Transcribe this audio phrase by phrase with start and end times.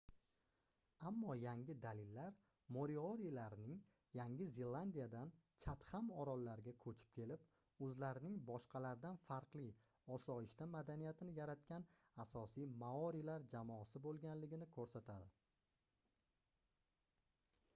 [1.07, 2.37] ammo yangi dalillar
[2.77, 3.75] moriorilarning
[4.19, 5.33] yangi zelandiyadan
[5.65, 7.43] chatham orollariga koʻchib kelib
[7.89, 9.67] oʻzlarining boshqalardan farqli
[10.17, 11.87] osoyishta madaniyatini yaratgan
[12.27, 15.31] asosiy maorilar jamosi boʻlganligini koʻrsatadi